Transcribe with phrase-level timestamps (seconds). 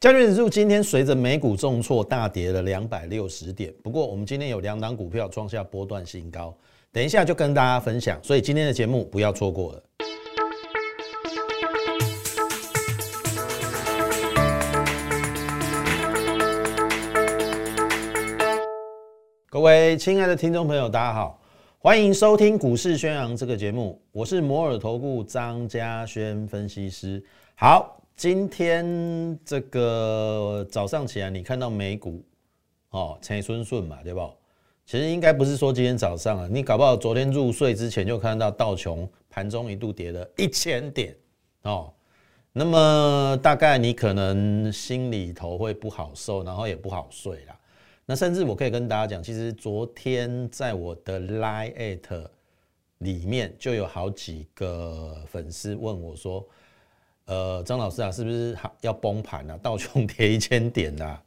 [0.00, 6.56] 加权指数今天随着美股重挫大跌了两百六十点，不过我们今天有两档股票创下波段新高，
[6.92, 9.82] 等一下就跟大家分享，所以今天的节目不要错过了。
[19.50, 21.40] 各位亲爱的听众朋友，大家好，
[21.80, 27.20] 欢迎收听股市宣扬这个节目，我是摩尔投顾张嘉轩分析师。
[27.56, 27.96] 好。
[28.18, 32.20] 今天这个早上起来，你看到美股
[32.90, 34.20] 哦，陈顺顺嘛，对不？
[34.84, 41.14] 其实应该不是说今天早上啊，你搞不好昨天入睡之前就看到道琼盘中一度跌了一千点
[41.62, 41.92] 哦。
[42.52, 47.56] 那么大概你可能心里头会不好受，然后也不好睡啦。
[48.04, 52.26] 那甚至我可以跟大家讲，其实昨天在我的 Line
[52.98, 56.44] 里面就有好几个粉丝问我说。
[57.28, 59.56] 呃，张老师啊，是不是要崩盘啊？
[59.62, 61.18] 道琼跌一千点呐？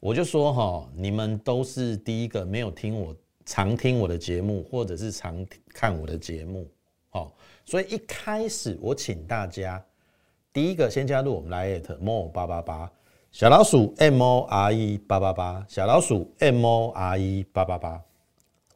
[0.00, 3.14] 我就说哈，你们都是第一个没有听我
[3.46, 6.68] 常听我的节目，或者是常看我的节目，
[7.12, 7.30] 哦，
[7.64, 9.80] 所以一开始我请大家
[10.52, 12.90] 第一个先加入我们 Lite More 八八八
[13.30, 18.02] 小老鼠 M O R E 八八八小老鼠 M O R E 八八八。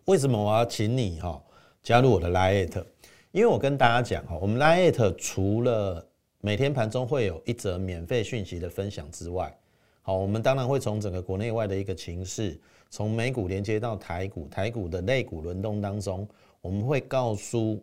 [0.05, 1.43] 为什么我要请你哈
[1.83, 2.85] 加入我的 Lite？
[3.33, 6.07] 因为我跟大家讲哈，我们 Lite 除了
[6.45, 9.59] 每天盘中会有一则免费讯息的分享之外，
[10.03, 16.29] 好，我们当然会从整个国内外的一个情势，从美股连接到台股，台股的类股轮动当中，
[16.61, 17.83] 我们会告诉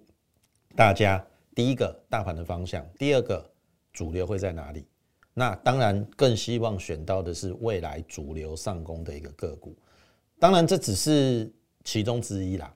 [0.76, 3.44] 大家第一个大盘的方向，第二个
[3.92, 4.86] 主流会在哪里。
[5.34, 9.76] 那当然更希望选到的是未来主流上攻的一个个股，
[10.38, 11.52] 当然这只是
[11.84, 12.72] 其中之一啦。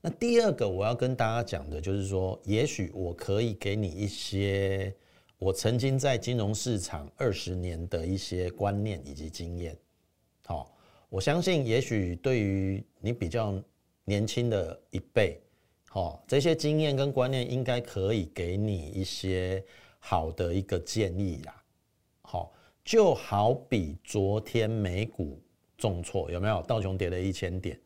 [0.00, 4.90] 那第二个我要跟大家讲的就是说，也许我可以给你一些。
[5.38, 9.76] 我曾经在金融市场二十年的一些观念以及经验，
[10.46, 10.74] 好，
[11.10, 13.54] 我相信也许对于你比较
[14.04, 15.38] 年轻的一辈，
[15.90, 19.62] 好，这些经验跟观念应该可以给你一些
[19.98, 21.62] 好的一个建议啦。
[22.22, 22.50] 好，
[22.82, 25.38] 就好比昨天美股
[25.76, 26.62] 重挫，有没有？
[26.62, 27.78] 道琼跌了一千点，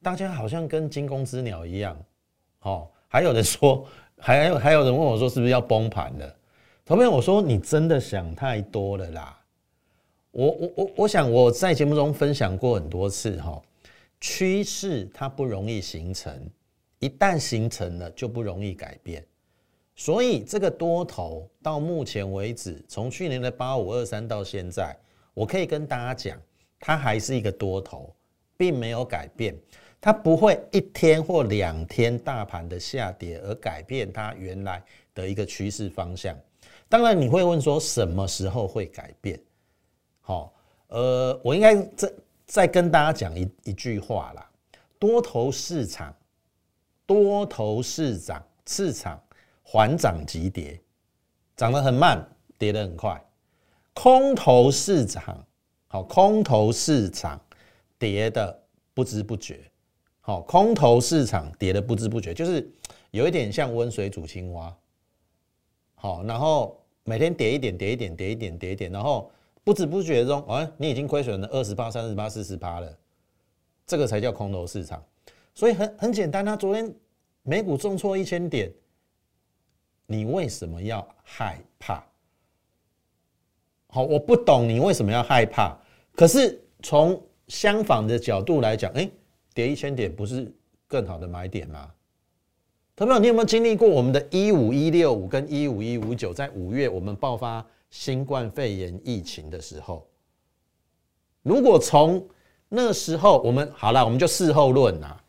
[0.00, 2.00] 大家好像跟惊弓之鸟一样，
[2.60, 3.84] 好，还有人说，
[4.16, 6.36] 还有还有人问我说，是不是要崩盘了？
[6.86, 9.40] 同学我说你真的想太多了啦！
[10.32, 13.62] 我我我我想我在节目中分享过很多次哈，
[14.20, 16.38] 趋势它不容易形成，
[16.98, 19.24] 一旦形成了就不容易改变。
[19.94, 24.94] 所以这个多头到目前为止，从去年的八五二三到现在，
[25.32, 26.38] 我可以跟大家讲，
[26.78, 28.14] 它还是一个多头，
[28.58, 29.56] 并没有改变。
[30.02, 34.84] 它不会一天或两天大盘的下跌而改变它原来
[35.14, 36.38] 的一个趋势方向。
[36.88, 39.40] 当然，你会问说什么时候会改变？
[40.20, 40.52] 好，
[40.88, 42.12] 呃，我应该再
[42.46, 44.48] 再跟大家讲一一句话啦：
[44.98, 46.14] 多头市场，
[47.04, 49.20] 多头市场市场
[49.62, 50.80] 缓涨急跌，
[51.56, 52.24] 涨得很慢，
[52.58, 53.18] 跌得很快；
[53.92, 55.44] 空头市场，
[55.88, 57.40] 好，空头市场
[57.98, 58.62] 跌的
[58.92, 59.60] 不知不觉，
[60.20, 62.70] 好，空头市场跌的不知不觉，就是
[63.10, 64.74] 有一点像温水煮青蛙。
[66.04, 69.30] 好，然后每天跌一点，跌一点，跌一点，跌一点，然后
[69.64, 72.98] 不知不觉中，哎，你已经亏损了二十八、三十八、四十八了，
[73.86, 75.02] 这个才叫空头市场。
[75.54, 76.94] 所以很很简单啊，昨天
[77.42, 78.70] 美股重挫一千点，
[80.04, 82.04] 你为什么要害怕？
[83.86, 85.74] 好，我不懂你为什么要害怕。
[86.14, 89.10] 可是从相反的角度来讲，哎，
[89.54, 90.54] 跌一千点不是
[90.86, 91.90] 更好的买点吗？
[92.96, 96.32] 朋友，你有没有经历过我们的一五一六五跟一五一五九？
[96.32, 100.06] 在五月我们爆发新冠肺炎疫情的时候，
[101.42, 102.24] 如果从
[102.68, 105.20] 那时候我们好了，我们就事后论啊，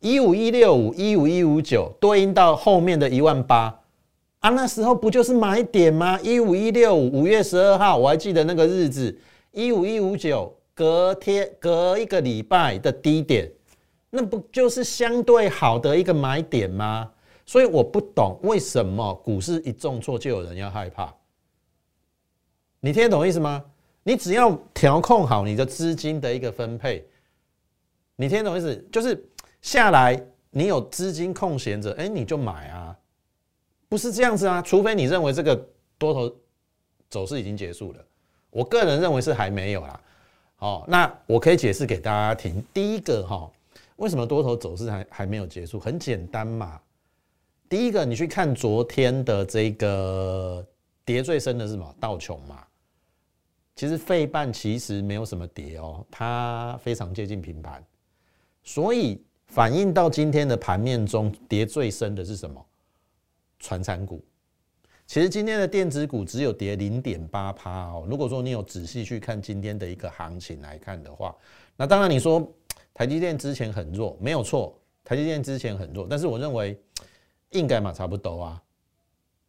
[0.00, 3.80] 一五一六五、一五一五九对应到后面的一万八
[4.40, 6.18] 啊，那时候不就是买点吗？
[6.20, 9.16] 一五一六五五月十二号，我还记得那个日子，
[9.52, 13.48] 一五一五九隔天隔一个礼拜的低点。
[14.16, 17.10] 那不就是相对好的一个买点吗？
[17.44, 21.12] 所以我不懂为什么股市一重挫就有人要害怕。
[22.78, 23.64] 你听得懂意思吗？
[24.04, 27.04] 你只要调控好你的资金的一个分配，
[28.14, 28.76] 你听得懂意思？
[28.92, 29.20] 就是
[29.60, 32.96] 下来你有资金空闲着，哎，你就买啊，
[33.88, 34.62] 不是这样子啊。
[34.62, 35.60] 除非你认为这个
[35.98, 36.32] 多头
[37.10, 38.04] 走势已经结束了，
[38.50, 40.00] 我个人认为是还没有啦。
[40.54, 42.64] 好，那我可以解释给大家听。
[42.72, 43.50] 第一个哈。
[43.96, 45.78] 为什么多头走势还还没有结束？
[45.78, 46.80] 很简单嘛。
[47.68, 50.66] 第一个，你去看昨天的这个
[51.04, 51.94] 跌最深的是什么？
[51.98, 52.64] 道琼嘛。
[53.76, 57.84] 其实费半其实没有什么跌哦，它非常接近平盘，
[58.62, 62.64] 所以反映到今天的盘面中，跌最深的是什么？
[63.58, 64.24] 传产股。
[65.06, 68.06] 其实今天的电子股只有跌零点八趴哦。
[68.08, 71.34] 如果说你有仔细去看今天的一个行情来看的话，
[71.76, 72.48] 那当然你说
[72.94, 76.80] 台积电之前很弱，没有错，台积电之前很弱，但是我认为
[77.50, 78.62] 应该嘛差不多啊，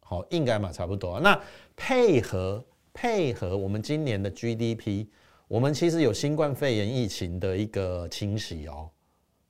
[0.00, 1.20] 好，应该嘛差不多啊。
[1.22, 1.40] 那
[1.74, 2.62] 配合
[2.92, 5.06] 配合我们今年的 GDP，
[5.48, 8.90] 我们其实有新冠肺炎疫情的一个清洗哦，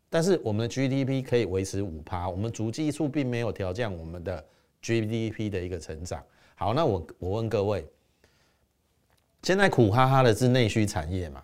[0.08, 4.44] 但是我们的 GDP 可以维持五趴，我们主技术并没有调降我们的。
[4.82, 6.22] GDP 的一个成长，
[6.54, 7.84] 好，那我我问各位，
[9.42, 11.42] 现在苦哈哈的是内需产业嘛？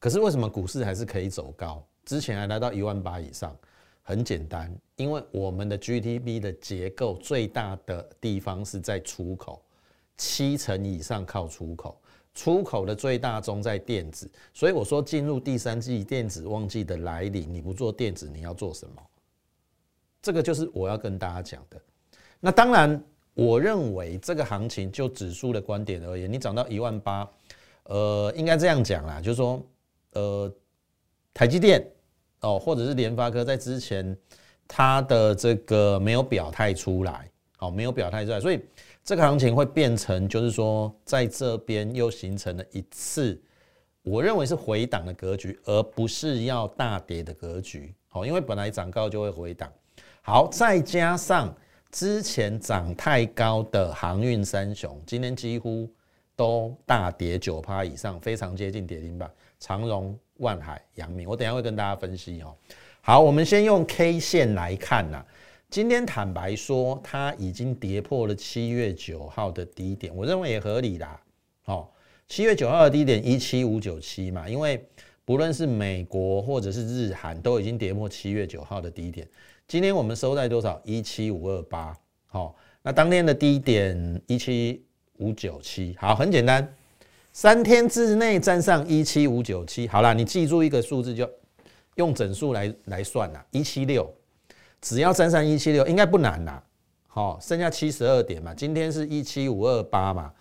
[0.00, 1.86] 可是为什么股市还是可以走高？
[2.04, 3.56] 之前还来到一万八以上，
[4.02, 9.62] 很简单，因为我们的 GDP 的结构最大的地方是在出口，
[10.16, 12.00] 七成以上靠出口，
[12.34, 19.02] 出口的最大宗在电子，所以我说进入第三季电子旺季的来临，你不做电子，你要做什么？
[20.22, 21.80] 这个就是我要跟大家讲的。
[22.40, 23.02] 那当然，
[23.34, 27.30] 我认为这个行情就指数的观点而言，你涨到一万八，
[27.84, 29.62] 呃，应该这样讲啦，就是说，
[30.12, 30.52] 呃，
[31.32, 31.86] 台积电
[32.40, 34.16] 哦，或者是联发科在之前
[34.66, 38.60] 它的这个没有表态出来，哦，没有表态出来，所以
[39.04, 43.40] 这个行情会变成就是说，在这边又形成了一次，
[44.02, 49.72] 我认为是回档的格局，而不是要大跌的格局，好，因为本来涨高就会回档，
[50.22, 51.54] 好，再加上。
[51.92, 55.92] 之前涨太高的航运三雄，今天几乎
[56.36, 59.28] 都大跌九趴以上，非常接近跌停板。
[59.60, 62.56] 长荣、万海、阳明，我等下会跟大家分析哦。
[63.02, 65.24] 好，我们先用 K 线来看呐。
[65.68, 71.20] 今天坦白说，它已经跌破了七月九号的低点，我认为也合理啦。
[71.66, 71.88] 哦，
[72.26, 74.84] 七月九号的低点一七五九七嘛，因为
[75.24, 79.28] 不论是美国或者是日韩，都已经跌破七月九号的低点。
[79.68, 80.80] 今天我们收在多少？
[80.84, 81.96] 一七五二八，
[82.26, 84.84] 好，那当天的低点一七
[85.18, 86.74] 五九七，好，很简单，
[87.32, 91.28] 三天之内站上一七五九七，好了，你记住一个数字，就
[91.94, 94.12] 用整数来来算啦，一七六，
[94.80, 96.62] 只要站上一七六，应该不难啦，
[97.06, 100.32] 好，剩下七十二点嘛，今天是一七五二八嘛，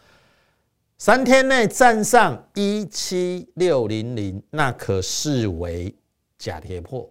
[0.97, 5.95] 三天内站上一七六零零，那可视为
[6.37, 7.09] 假跌破，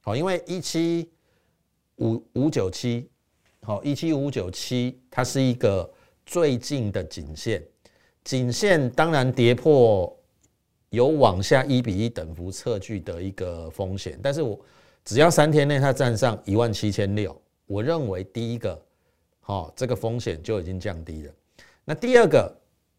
[0.00, 1.10] 好，因为一七。
[2.02, 3.10] 五五九七，
[3.60, 5.86] 好，一七五九七，它是一个
[6.24, 7.62] 最近的颈线，
[8.24, 10.14] 颈线当然跌破
[10.90, 14.58] 有往下一比一等幅测距的一个风险，但是我
[15.04, 17.34] 只要三天内它站上一万七千六，
[17.66, 18.80] 我认为第一个，
[19.40, 21.32] 好，这个风险就已经降低了。
[21.84, 22.54] 那第二个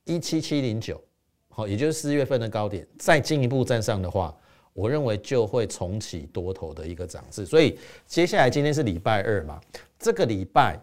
[0.05, 1.01] 一七七零九，
[1.49, 4.35] 好，也就是四月份的高点，再进一步站上的话。
[4.73, 7.77] 我认为就会重启多头的一个涨势，所以
[8.07, 9.59] 接下来今天是礼拜二嘛，
[9.99, 10.79] 这个礼拜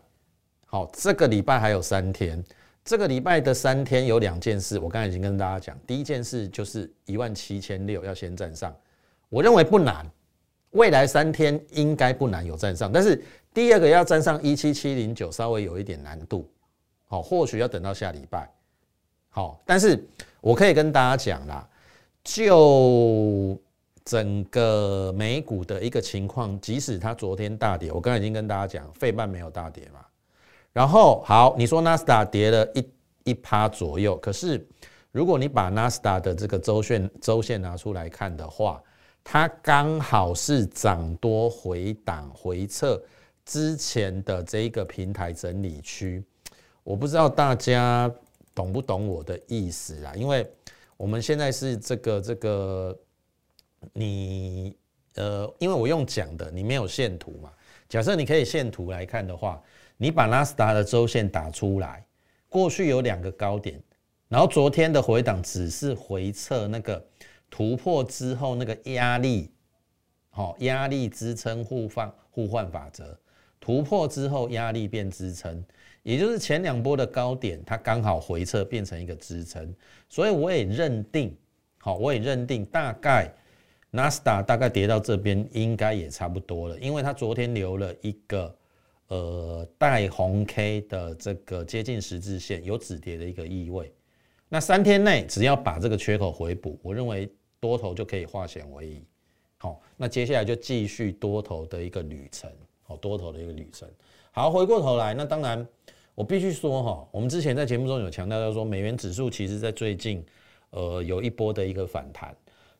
[0.67, 2.44] 好，这个礼拜还有三天，
[2.88, 8.75] 这个礼拜的三天有两件事，我刚才已经跟大家讲，第一件事就是一万七千六要先站上，
[9.29, 10.11] 我认为不难，
[10.70, 16.50] 未来三天应该不难有站上，但是第二个要站上一七七零九稍微有一点难度，
[17.05, 18.50] 好，或许要等到下礼拜，
[19.29, 20.02] 好，但是
[20.40, 21.69] 我可以跟大家讲啦，
[22.25, 23.61] 就。
[24.02, 30.00] 整个美股的一个情况，即使它昨天大跌，我刚才已经跟大家讲，费半没有大跌嘛。
[30.78, 32.88] 然后好，你说纳斯达跌了一
[33.25, 34.64] 一趴左右，可是
[35.11, 38.80] 如果你把纳斯达的这个周线周线拿出来看的话，
[39.25, 43.02] 它刚好是涨多回档回撤
[43.44, 46.23] 之前的这一个平台整理区。
[46.85, 48.08] 我不知道大家
[48.54, 50.14] 懂不懂我的意思啊？
[50.14, 50.49] 因为
[50.97, 52.97] 我们现在是这个这个。
[53.92, 54.76] 你
[55.16, 57.50] 呃，因为我用讲的，你没有线图嘛？
[57.88, 59.61] 假设你可以线图来看的话，
[60.00, 62.07] 你把纳斯达的周线打出来，
[62.49, 63.83] 过去有两个高点，
[64.28, 67.05] 然后昨天的回档只是回撤那个
[67.50, 69.50] 突破之后那个压力，
[70.31, 73.19] 好，压力支撑互换互换法则，
[73.61, 75.62] 突破之后压力变支撑，
[76.05, 79.75] 也就是前两波的高点，它刚好回撤变成一个支撑，
[80.09, 81.37] 所以我也认定，
[81.78, 83.31] 好，我也认定大概。
[83.90, 88.55] 纳斯达大概跌到这边，应该也差不多了，因为它昨天留了一个
[89.09, 93.93] 呃带红 K 的这个接近十字线，有止跌的一个意味。
[94.49, 99.03] 那三天内只要把这个缺口回补，我认为多头就可以化险为夷。
[99.59, 102.50] 好，那接下来就继续多头的一个旅程，
[102.83, 103.88] 好，多头的一个旅程。
[104.31, 105.67] 好，回过头来，那当然
[106.15, 110.25] 我必须说哈，我们之前在节目中有强调到说，美元指数其实在最近
[110.71, 112.35] 呃有一波的一个反弹。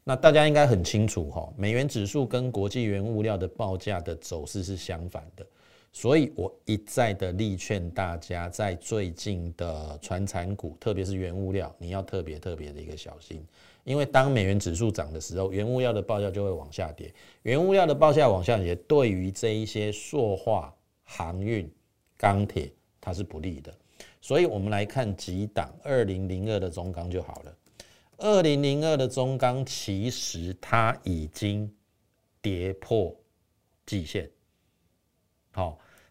[0.05, 5.45] 那大家应该很清楚哈，美元指数跟国际原物料的报价的走势是相反的，
[6.01, 13.45] 所以我一再的力劝大家，在最近的传产股，特别是原物料，你要特别特别的一个小心，
[13.83, 17.13] 因为当美元指数涨的时候，原物料的报价就会往下跌，
[17.43, 21.69] 原物料的报价往下跌，对于这一些塑化、航运、
[22.17, 23.75] 钢铁，它是不利的。
[24.21, 27.57] 所以我们来看几档二零零二的中钢就好了。
[28.19, 31.69] 二零零二的中钢其实它已经
[32.41, 33.13] 跌破
[33.85, 34.31] 季线，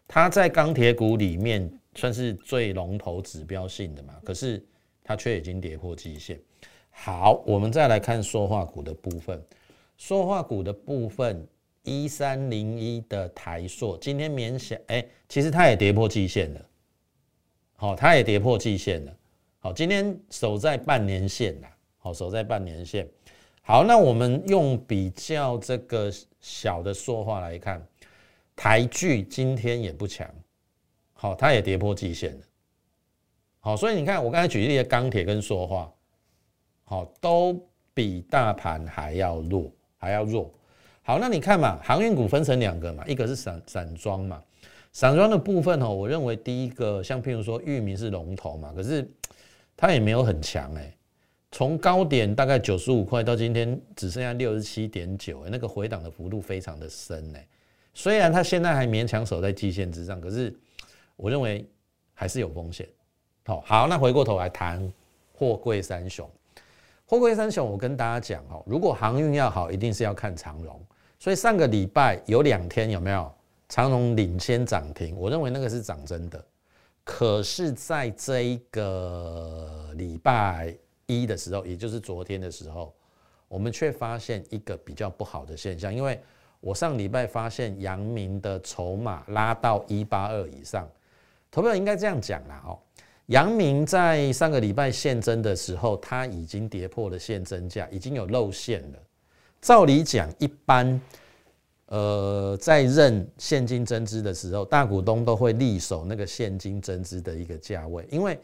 [0.08, 4.60] 它在钢铁股里面算是最龙头指标性的嘛，可是
[5.04, 6.40] 它却已经跌破季线。
[6.90, 9.40] 好，我们再来看塑化股的部分，
[9.96, 11.46] 塑化股的部分
[11.82, 16.66] 一三零一的台塑今天勉强哎，其实它也跌破季线了，
[17.76, 19.16] 好，它也跌破季线了，
[19.60, 21.70] 好，今天守在半年线啦。
[22.00, 23.06] 好，守在半年线。
[23.60, 26.10] 好，那我们用比较这个
[26.40, 27.84] 小的说话来看，
[28.58, 30.28] 台剧今天也不强，
[31.12, 32.40] 好，它也跌破季线了。
[33.60, 35.88] 好，所以你看我刚才举例的钢铁跟说话，
[36.82, 37.56] 好，都
[37.94, 40.52] 比大盘还要弱，还要弱。
[41.02, 44.42] 好，那你看嘛，航运股分成两个嘛，一个是散散装嘛，
[44.92, 49.08] 散装的部分哦，我认为第一个像譬如说域名是龙头嘛，可是
[49.76, 50.92] 它也没有很强哎。
[51.52, 57.38] 从高点大概九十五块到今天只剩下六十七点九，那个回档的幅度非常的深呢。
[57.98, 60.56] 虽然它现在还勉强守在季线之上，可是
[61.16, 61.68] 我认为
[62.14, 62.88] 还是有风险。
[63.44, 64.80] 好，好，那回过头来谈
[65.32, 66.30] 货柜三雄。
[67.04, 70.80] 货柜三雄，我跟大家讲哦，如果航运要好，一定是要看长荣。
[71.18, 73.28] 所以上个礼拜有两天有没有
[73.68, 75.16] 长荣领先涨停？
[75.16, 76.44] 我认为那个是涨真的。
[77.02, 80.72] 可是在这一个礼拜。
[81.10, 82.94] 一的时候，也就是昨天的时候，
[83.48, 86.20] 我们却发现一个比较不好的现象，因为
[86.60, 90.88] 我上礼拜发现阳明的筹码拉到一八二以上，
[91.50, 92.78] 投票应该这样讲啦哦，
[93.26, 98.98] 阳明在上个礼拜现增的时候，它已经跌破了现增价，已经有露馅了。
[99.60, 101.00] 照理讲，一般
[101.86, 108.38] 呃在认现金增资的时候，大股东都会立守那个现金增资的一个价位，因为。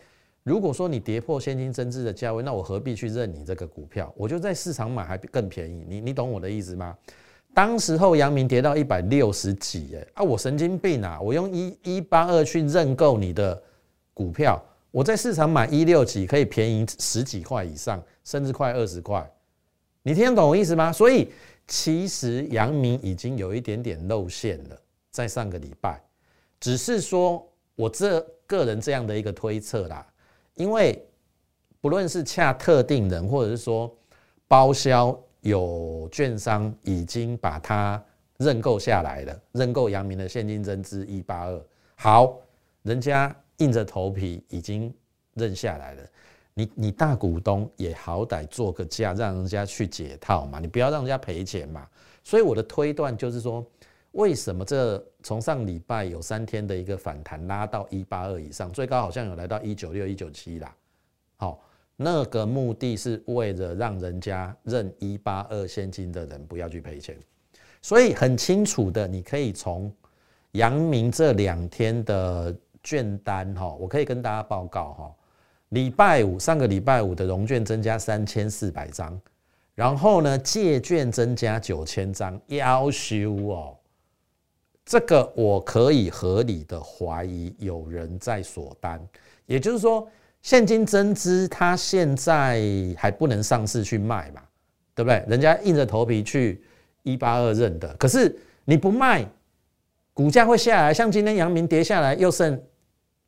[0.46, 4.12] 如果说你跌破现金增资的价位，那我何必去认你这个股票？
[4.14, 5.86] 我就在市场买还更便宜。
[5.88, 6.94] 你你懂我的意思吗？
[7.54, 11.20] 当时候阳明跌到一百六十几，哎啊，我神经病啊！
[11.20, 13.62] 我用一一八二去认购你的
[14.12, 19.24] 股票，我在市场买一六几可以便宜十几块以上，甚至快二十块。
[20.02, 20.92] 你听得懂我意思吗？
[20.92, 21.30] 所以
[21.68, 24.76] 其实阳明已经有一点点露馅了，
[25.10, 26.02] 在上个礼拜，
[26.58, 27.46] 只是说
[27.76, 30.04] 我这个人这样的一个推测啦。
[30.54, 31.00] 因为
[31.80, 33.96] 不论是恰特定人，或者是说
[34.48, 38.02] 包销有券商已经把它
[38.38, 41.62] 认购下来了，认购阳明的现金增资一八二，
[41.94, 42.36] 好，
[42.82, 44.92] 人家硬着头皮已经
[45.34, 46.02] 认下来了，
[46.54, 51.88] 你你大股东也好歹做个价，让人家去解套嘛，你不要让人家赔钱嘛。
[52.24, 53.64] 所以我的推断就是说。
[54.14, 60.72] 为什么这从上礼拜有三天的一个反弹拉到一八二以上，最高好像有来到一九六、一九七啦。
[61.96, 67.16] 那个目的是为了让人家认一八二现金的人不要去赔钱，
[67.80, 69.92] 所以很清楚的，你可以从
[70.52, 75.14] 阳明这两天的券单哈，我可以跟大家报告哈，
[75.70, 79.20] 礼拜五上个礼拜五的融券增加三千四百张，
[79.74, 83.76] 然后呢借券增加九千张，要修哦。
[84.84, 89.00] 这个我可以合理的怀疑有人在锁单，
[89.46, 90.06] 也就是说，
[90.44, 92.62] 现金增资它现在
[92.98, 94.42] 还不能上市去卖嘛，
[94.94, 95.24] 对不对？
[95.26, 96.62] 人家硬着头皮去
[97.02, 99.26] 一八二认的，可是你不卖，
[100.12, 100.92] 股价会下来。
[100.92, 102.62] 像今天阳明跌下来，又剩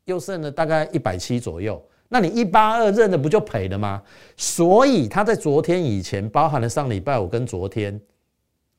[0.05, 4.03] 又剩了大概一百七左右，那你一八二认的不就赔了吗？
[4.37, 7.99] 所以他在昨天以前，包含了上礼拜五跟昨天。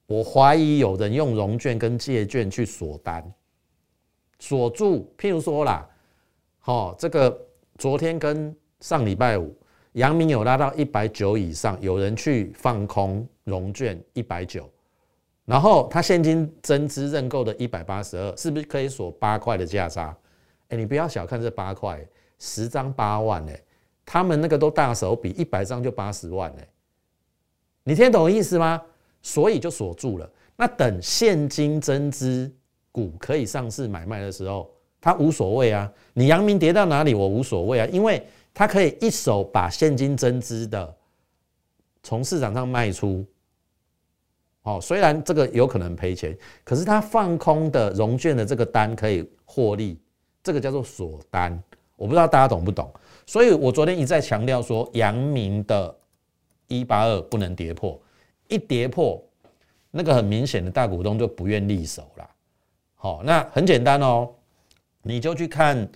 [0.06, 3.34] 我怀疑有人用融券跟借券去锁单，
[4.38, 5.12] 锁住。
[5.18, 5.90] 譬如说啦，
[6.60, 7.36] 好，这个
[7.78, 9.56] 昨天跟上礼拜五，
[9.94, 14.68] 阳明有拉到一百九以上，有人去放空融券一百九，
[15.46, 20.16] 然后他现金增资认购的一百八十二，是不是可以锁八块的价差？
[20.70, 22.04] 哎，你不要小看这八块，
[22.40, 23.64] 十张八万哎，
[24.06, 26.68] 他们那个都大手笔，一百张就八十万哎，
[27.84, 28.82] 你听懂意思吗？
[29.22, 30.30] 所以就锁住了。
[30.56, 32.52] 那等现金增资
[32.92, 34.72] 股可以上市买卖的时候，
[35.08, 35.90] 他无所谓啊。
[36.14, 38.22] 你阳明跌到哪里，我无所谓啊，因为
[38.54, 40.94] 他可以一手把现金增资的
[42.04, 43.26] 从市场上卖出。
[44.64, 49.98] 哦，虽然这个有可能赔钱，可是他放空的融券的这个单可以获利，
[50.44, 51.58] 这个叫做锁单。
[51.96, 52.92] 我不知道大家懂不懂，
[53.26, 55.96] 所以我昨天一再强调说，阳明的
[56.68, 57.98] 一八二不能跌破，
[58.50, 59.24] 一跌破，
[59.90, 62.30] 那个很明显的大股东就不愿立手了。
[62.96, 64.30] 好，那很简单哦，
[65.08, 65.88] 你就去看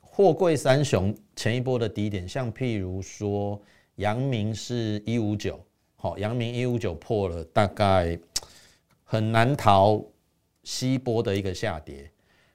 [0.00, 3.60] 货柜三雄前一波的低点，像譬如说
[3.96, 5.58] 阳明是一五九。
[5.96, 8.18] 好，阳明一五九破了，大概
[9.04, 10.02] 很难逃
[10.62, 12.10] 西波的一个下跌。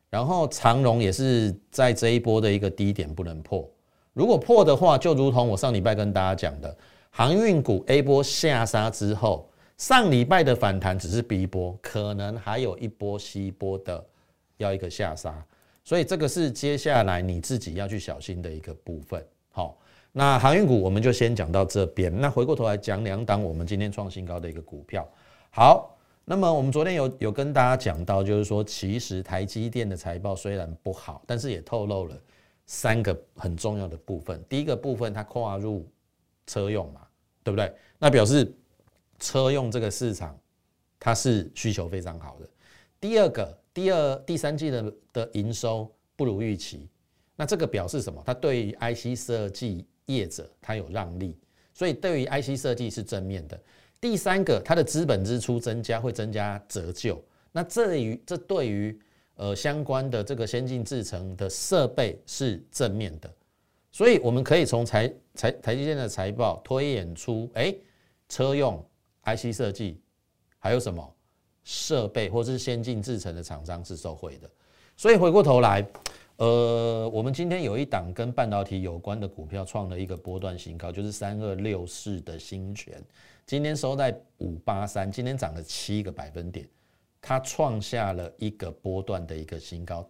[0.09, 3.69] 然后长荣也是在这一波的一个低点不能破，
[4.13, 6.77] 如果破的话，就如同我上礼拜跟大家讲的，
[7.09, 14.05] 航运股 A 波下杀之后，上礼拜的反弹只是 B 波，可能还有一波 C 波的
[14.57, 15.45] 要一个下杀，
[15.83, 19.25] 所以这个是接下来你自己要去小心的一个部分。
[19.49, 19.77] 好。
[20.17, 22.09] 那航运股我们就先讲到这边。
[22.21, 25.05] 那回过头来讲两档我们今天创新高的一个股票。
[25.49, 25.93] 好，
[26.23, 32.17] 那么我们昨天有有跟大家讲到，就是说其实台积电的财报虽然不好，但是也透露了
[32.65, 34.41] 三个很重要的部分。
[34.47, 35.85] 第一个部分它跨入
[36.47, 37.01] 车用嘛，
[37.43, 37.69] 对不对？
[37.99, 38.49] 那表示
[39.19, 40.39] 车用这个市场
[40.97, 42.47] 它是需求非常好的。
[43.01, 46.89] 第二个，第二第三季的的营收不如预期，
[47.35, 48.23] 那这个表示什么？
[48.25, 51.37] 它对于 IC 设计业者他有让利，
[51.73, 53.61] 所以对于 IC 设计是正面的。
[53.99, 58.97] 第三个，它的资本支出增加会增加折旧，那这于这对于
[59.35, 63.29] 呃相关的这个先进制程的设备是正面的。
[63.91, 67.75] 所以我们可以从财财台积电的财报推演出，哎，
[68.29, 68.81] 车用
[69.23, 69.99] IC 设计
[70.59, 71.15] 还有什么
[71.65, 74.49] 设备或是先进制程的厂商是受惠的。
[74.95, 75.85] 所以回过头来。
[76.37, 83.01] 呃，我们今天有一档跟半导体有关的股票创了一个波段新高，就是三二六四的新权，
[83.45, 86.67] 今天收在五八三，今天涨了七个百分点，
[87.21, 90.05] 它创下了一个波段的一个新高。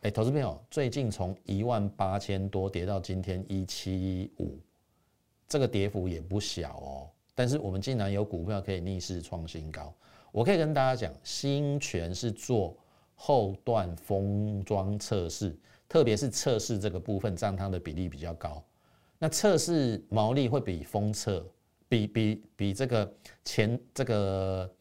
[0.00, 4.58] 哎，投资朋友，最近从一万八千多跌到今天一七五，
[5.46, 7.10] 这个跌幅也不小哦。
[7.34, 9.92] 但是我们竟然有股票可以逆势创新高，
[10.38, 12.76] 我可以跟大家讲，新权是做。
[13.20, 15.52] 后段封装测试，
[15.88, 18.62] 特别是测试这个部分占它的比例比较高。
[19.18, 21.44] 那测试毛利会比封测，
[21.88, 23.12] 比比比这个
[23.44, 24.72] 前这个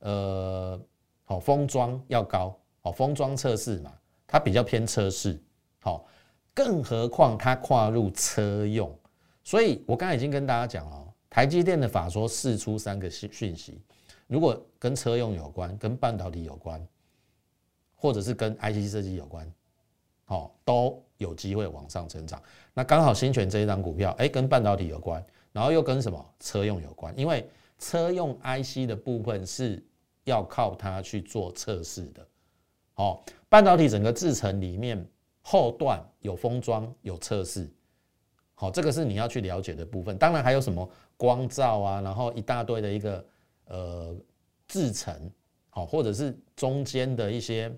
[0.00, 0.78] 呃
[1.24, 2.54] 好封装要高。
[2.82, 3.90] 好封装测试嘛，
[4.26, 5.42] 它比较偏测试。
[5.80, 6.04] 好，
[6.52, 8.94] 更何况它跨入车用，
[9.42, 13.80] 所以我刚才已经跟大家讲了，台积电的法说释出三个讯讯息，
[14.26, 16.86] 如果跟车用有关，跟半导体有关。
[17.98, 19.50] 或者是跟 IC 设计有关，
[20.26, 22.40] 哦，都有机会往上成长。
[22.74, 27.18] 那刚好新权这一张股票，哎，跟半导体有关，然后又跟什么车用有关？
[27.18, 29.82] 因为车用 IC 的部分是
[30.24, 32.28] 要靠它去做测试的，
[32.96, 35.04] 哦，半导体整个制程里面
[35.40, 37.68] 后段有封装有测试，
[38.54, 40.18] 好，这个是你要去了解的部分。
[40.18, 43.24] 当然还有什么光照啊，然后一大堆的一个
[43.66, 44.16] 呃
[44.66, 45.30] 制成，
[45.70, 47.70] 好，或者是中间的一些。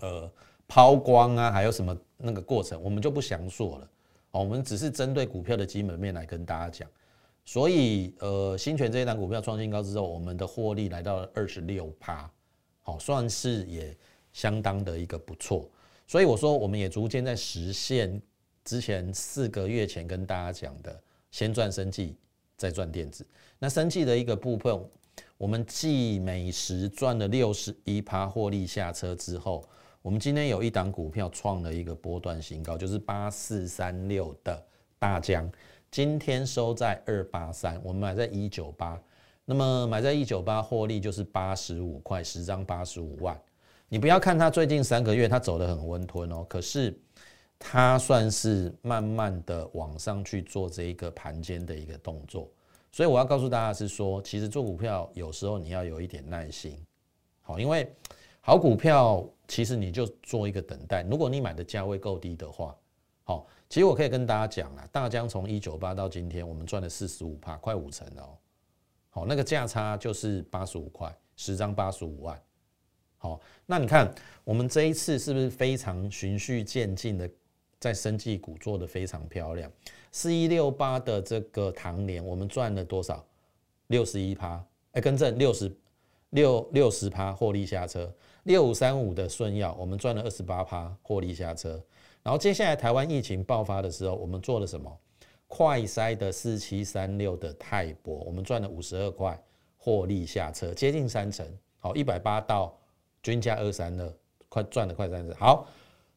[0.00, 0.30] 呃，
[0.68, 3.90] 抛光啊，还有什么那个过程，我们就不详说了。
[4.32, 6.86] 哦，我们只是针对股票的基本面来跟大家讲。
[7.46, 12.30] 所以，呃，新权这一档股票创新高之后，我们的获利来到了二十六趴，
[12.82, 13.96] 好，算是也
[14.34, 15.66] 相当的一个不错。
[16.06, 18.20] 所以我说，我们也逐渐在实现
[18.64, 22.18] 之前四个月前跟大家讲的，先赚生计，
[22.56, 23.26] 再赚电子。
[23.58, 24.78] 那生计的一个部分，
[25.38, 29.64] 我们继美食赚了六十一趴获利下车之后。
[30.02, 34.64] 我们今天有一档股票创了一个波段新高，就是八四三六的
[35.00, 35.50] 大疆，
[35.90, 38.96] 今天收在二八三，我们买在一九八，
[39.44, 43.36] 那么买在一九八获利就是八十五块，十张八十五万。
[43.88, 46.96] 你不要看它最近三个月它走得很温吞哦，可是
[47.58, 52.50] 它算是慢慢的往上去做这一个盘间的一个动作，
[52.92, 56.78] 所以我要告诉大家是说，其实做股票有时候你要有一点耐心，
[57.42, 57.90] 好，因为。
[58.40, 61.02] 好股票，其实你就做一个等待。
[61.02, 62.76] 如果你买的价位够低的话，
[63.24, 68.38] 好，其实我可以跟大家讲啊，大疆从一九八到今天，我们赚了四十五帕，快五成哦。
[69.10, 72.40] 好，那个价差就是八十五块，十张八十五万。
[73.18, 74.14] 好，那你看
[74.44, 77.28] 我们这一次是不是非常循序渐进的，
[77.78, 79.70] 在生技股做的非常漂亮？
[80.12, 83.24] 四一六八的这个唐年，我们赚了多少？
[83.88, 85.70] 六十一趴，哎，更正六十
[86.30, 88.12] 六六十趴获利下车。
[88.44, 91.82] 六五三五的顺药，我们赚了二十八趴获利下车。
[92.22, 94.98] 然后接下来台湾疫情爆发的时候，我们做了什么？
[95.48, 99.40] 快筛的四七三六的泰博，我们赚了五十二块，
[99.76, 101.46] 获利下车，接近三成。
[101.78, 102.76] 好，一百八到
[103.22, 104.12] 均价二三二，
[104.48, 105.36] 快赚了快三成。
[105.36, 105.68] 好，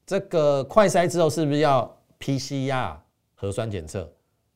[0.09, 2.97] 这个快筛之后是不是要 PCR
[3.35, 4.11] 核酸检测？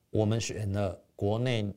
[0.10, 1.72] 我们选了国内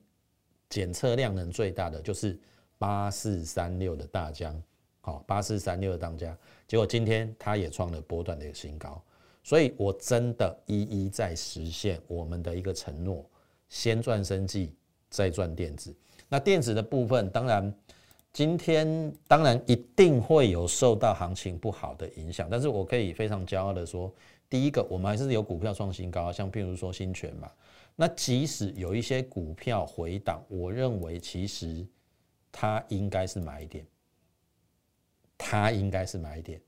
[0.71, 2.41] 检测量能最大的，就是
[2.79, 4.59] 八四三六的大疆。
[5.03, 6.35] 好，八四三六的当家，
[6.67, 8.99] 结果今天它也创了波段的一个新高，
[9.43, 13.29] 所以我真的一一在实现我们的一个承诺，
[13.69, 14.75] 先赚生计，
[15.11, 15.95] 再赚电子。
[16.31, 17.71] 那电子的部分，当然
[18.37, 24.13] 今天当然一定会有受到行情不好的影响，但是我可以非常骄傲的说，
[24.51, 27.51] 第一个我们还是有股票创新高，像譬如说新权嘛，
[27.95, 31.83] 那即使有一些股票回档，我认为其实
[32.53, 33.87] 它应该是买点。
[35.39, 36.61] 它应该是买点，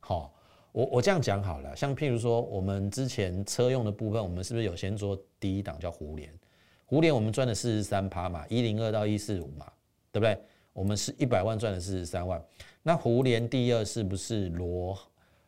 [0.00, 0.34] 好，
[0.70, 6.30] 我我这样讲好了，像譬如说，我们之前车用的部分，我们是不是有先做第一档叫胡联？
[6.84, 9.64] 胡联我们赚了四十三趴嘛，一零二到一四五嘛，
[10.12, 10.38] 对不对？
[10.72, 12.42] 我们是一百万赚了四十三万，
[12.82, 14.98] 那胡联第二是不是罗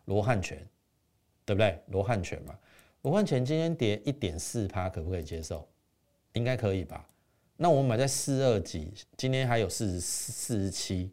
[0.06, 0.58] 罗汉拳？
[1.44, 1.78] 对不对？
[1.88, 2.58] 罗汉拳嘛，
[3.02, 5.68] 罗汉拳今天跌一点四趴，可不可以接受？
[6.34, 7.06] 应该可以吧？
[7.56, 11.12] 那我们买在四二几，今天还有四十四十七。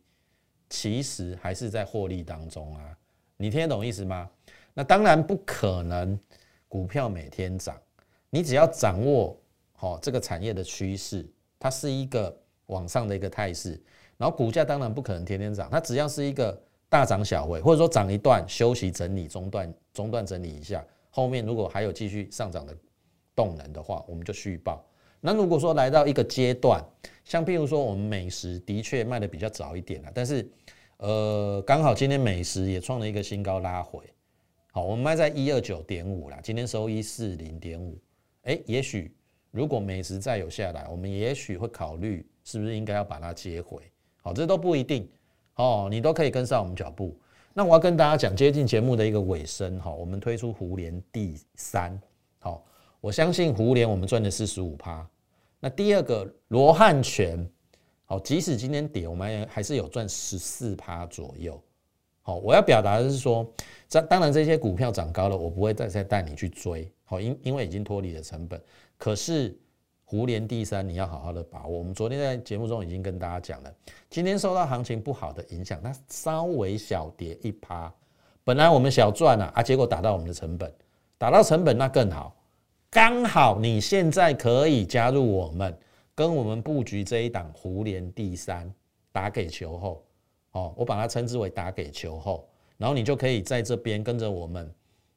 [0.71, 2.95] 其实还是在获利当中啊，
[3.37, 4.29] 你听得懂意思吗？
[4.75, 6.15] 那当然不可能，
[6.67, 7.75] 股票每天涨，
[8.29, 9.35] 你只要掌握
[9.73, 13.81] 好这个产业的趋势，它是一个往上的一个态势，
[14.19, 22.75] 然后股价当然不可能天天涨，它只要是一个大涨小回，或者说涨一段休息整理中断中断整理一下，后面如果还有继续上涨的
[23.33, 24.85] 动能的话，我们就续报。
[25.21, 26.83] 那如果说来到一个阶段，
[27.23, 30.45] 像譬如说我们美食的确卖的比较早一点了，但是
[30.97, 34.03] 呃刚好今天美食也创了一个新高拉回，
[34.71, 37.97] 好，我们卖在一二九点五啦，今天收一四零点五，
[38.43, 39.15] 哎，也许
[39.51, 43.81] 如果美食再有下来，我们也许会考虑是不是应该要把它接回，
[44.21, 45.07] 好，这都不一定
[45.55, 47.15] 哦，你都可以跟上我们脚步。
[47.53, 51.99] 那我要跟大家讲，接近节目的一个尾声哈，我们推出胡联第三，
[52.39, 52.63] 好。
[53.01, 55.07] 我相信胡联我们赚的是十五趴，
[55.61, 57.49] 那第二个罗汉拳，
[58.03, 61.57] 好，即使今天跌，我们还是有赚十四趴左右。
[62.21, 63.49] 好，我要表达的是说，
[63.87, 68.61] 这当然这些股票涨高了，我不会再再带你去追，好，因因为已经脱离了成本。
[68.97, 69.57] 可是
[70.09, 71.77] 胡联第三，你要好好的把握。
[71.77, 73.71] 我们昨天在节目中已经跟大家讲了，
[74.09, 77.93] 今天受到行情不好的影响，它稍微小跌一趴，
[78.43, 80.73] 本来我们小赚啊，啊，结果打到我们的成本，
[81.19, 82.35] 打到成本那更好。
[82.89, 85.77] 刚好你现在可以加入我们，
[86.15, 88.67] 跟我们布局这一档胡联第三
[89.11, 90.03] 打给球后，
[90.53, 94.73] 哦，我把它称之为打给球后，然后你就可以在这边跟着我们，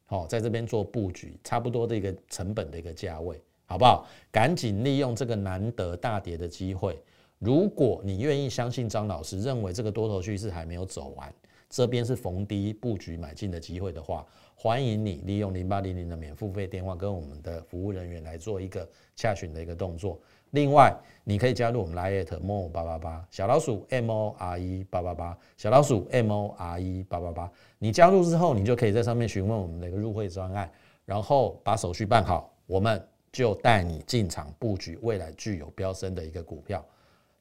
[0.08, 4.06] 哦，在这边做布局，差不多的一个成本的一个价位，好不好？
[4.30, 7.02] 赶紧利用这个难得大跌的机会，
[7.38, 11.32] 如果你愿意相信张老师，认为这个多头趋势还没有走完，
[11.70, 14.26] 这边是逢低布局买进的机会的话。
[14.54, 20.20] 欢迎你利用零八零零的免付费电话跟我们的服务人员来做一个洽询的一个动作。
[20.50, 27.50] 另外，你可以加入我们 Line more 八八八小老鼠 M O R E 八八八小老鼠 M O R E 八八八。
[27.78, 30.70] 你加入之后，你就可以在上面询问我们的一个入会专案，
[31.06, 36.84] 然后把手续办好，我们就带你进场布局未来具有飙升的一个股票。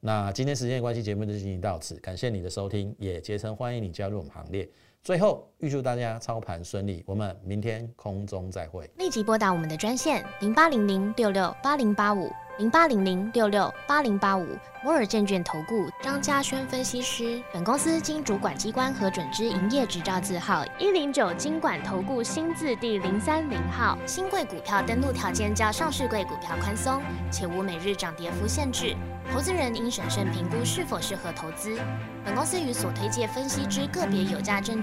[0.00, 4.68] 那今天时间的关系，节目就进行到此，感谢你的收听，也竭诚欢迎你加入我们行列。
[5.04, 8.88] 最后，预祝大家操盘顺利，我们明天空中再会。
[8.98, 14.46] 立即拨打我们的专线零八零零六六八零八五零八零零六六八零八五
[14.84, 17.42] 摩尔证券投顾张嘉轩分析师。
[17.52, 23.98] 本公司经主管机关核准之营业执照字号一零九金管投顾新字第零三零号。
[24.06, 28.94] 新贵股票登录条件较上市贵股票宽松，且无每日涨跌幅限制。
[29.32, 31.78] 投资人应审慎评估是否适合投资。
[32.24, 34.82] 本公司与所推介分析之个别有价证